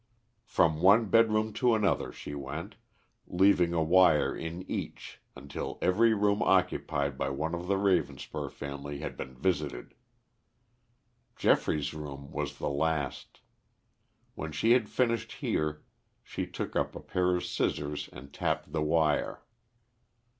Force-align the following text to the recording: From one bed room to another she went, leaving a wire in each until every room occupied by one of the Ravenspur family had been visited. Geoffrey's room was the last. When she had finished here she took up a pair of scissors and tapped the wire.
From 0.47 0.81
one 0.81 1.09
bed 1.11 1.31
room 1.31 1.53
to 1.53 1.75
another 1.75 2.11
she 2.11 2.33
went, 2.33 2.73
leaving 3.27 3.71
a 3.71 3.83
wire 3.83 4.35
in 4.35 4.63
each 4.63 5.21
until 5.35 5.77
every 5.79 6.11
room 6.11 6.41
occupied 6.41 7.19
by 7.19 7.29
one 7.29 7.53
of 7.53 7.67
the 7.67 7.75
Ravenspur 7.77 8.49
family 8.49 8.97
had 8.97 9.15
been 9.15 9.35
visited. 9.35 9.93
Geoffrey's 11.35 11.93
room 11.93 12.31
was 12.31 12.57
the 12.57 12.67
last. 12.67 13.41
When 14.33 14.51
she 14.51 14.71
had 14.71 14.89
finished 14.89 15.33
here 15.33 15.83
she 16.23 16.47
took 16.47 16.75
up 16.75 16.95
a 16.95 16.99
pair 16.99 17.35
of 17.35 17.45
scissors 17.45 18.09
and 18.11 18.33
tapped 18.33 18.71
the 18.71 18.81
wire. 18.81 19.43